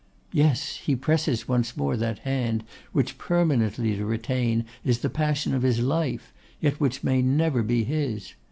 [0.31, 0.77] Yes!
[0.77, 5.79] he presses once more that hand which permanently to retain is the passion of his
[5.79, 8.33] life, yet which may never be his!